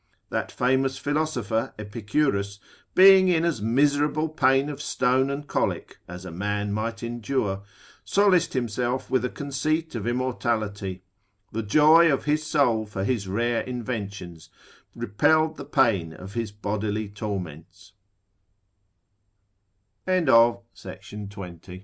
That 0.31 0.51
famous 0.51 0.97
philosopher 0.97 1.75
Epicurus, 1.77 2.57
being 2.95 3.27
in 3.27 3.45
as 3.45 3.61
miserable 3.61 4.29
pain 4.29 4.67
of 4.67 4.81
stone 4.81 5.29
and 5.29 5.47
colic, 5.47 5.99
as 6.07 6.25
a 6.25 6.31
man 6.31 6.73
might 6.73 7.03
endure, 7.03 7.61
solaced 8.03 8.53
himself 8.53 9.11
with 9.11 9.23
a 9.23 9.29
conceit 9.29 9.93
of 9.93 10.07
immortality; 10.07 11.03
the 11.51 11.61
joy 11.61 12.11
of 12.11 12.25
his 12.25 12.43
soul 12.43 12.87
for 12.87 13.03
his 13.03 13.27
rare 13.27 13.61
inventions, 13.61 14.49
repelled 14.95 15.57
the 15.57 15.65
pain 15.65 16.13
of 16.13 16.33
his 16.33 16.51